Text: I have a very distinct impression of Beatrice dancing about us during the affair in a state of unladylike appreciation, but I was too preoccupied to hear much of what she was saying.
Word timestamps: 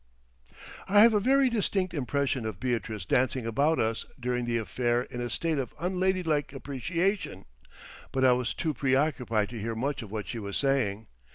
I 0.87 1.01
have 1.01 1.13
a 1.13 1.19
very 1.19 1.47
distinct 1.47 1.93
impression 1.93 2.43
of 2.43 2.59
Beatrice 2.59 3.05
dancing 3.05 3.45
about 3.45 3.77
us 3.77 4.03
during 4.19 4.45
the 4.45 4.57
affair 4.57 5.03
in 5.03 5.21
a 5.21 5.29
state 5.29 5.59
of 5.59 5.75
unladylike 5.79 6.53
appreciation, 6.53 7.45
but 8.11 8.25
I 8.25 8.33
was 8.33 8.55
too 8.55 8.73
preoccupied 8.73 9.49
to 9.49 9.59
hear 9.61 9.75
much 9.75 10.01
of 10.01 10.09
what 10.09 10.27
she 10.27 10.39
was 10.39 10.57
saying. 10.57 11.05